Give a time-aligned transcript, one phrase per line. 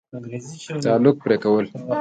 [0.85, 1.65] تعلق پرې كول